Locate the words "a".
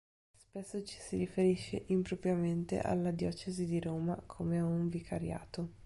4.57-4.65